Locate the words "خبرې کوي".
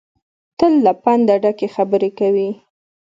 1.75-2.49